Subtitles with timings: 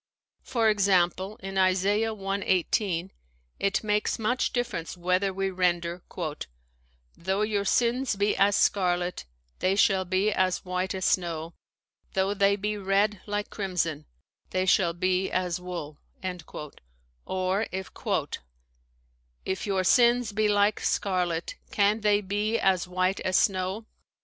[0.41, 1.91] For example, in Isa.
[1.91, 3.09] i: i8,
[3.59, 6.01] it makes much difference whether we render,
[7.15, 9.25] "Though your sins be as scarlet,
[9.59, 11.53] they shall be as white as snow;
[12.13, 14.07] though they be red like crimson,
[14.49, 15.99] they shall be as wool";
[17.27, 17.67] or,
[19.45, 23.85] "If your sins be like scarlet, can they be as white as snow?